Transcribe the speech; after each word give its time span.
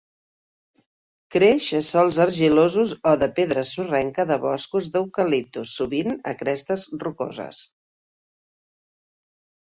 Creix 1.33 1.65
a 1.79 1.81
sòls 1.87 2.17
argilosos 2.23 2.93
o 3.09 3.11
de 3.23 3.27
pedra 3.39 3.65
sorrenca 3.71 4.25
de 4.31 4.37
boscos 4.45 4.87
d'"Eucalyptus", 4.95 5.73
sovint 5.81 6.15
a 6.31 6.33
crestes 6.39 6.87
rocoses. 7.05 7.61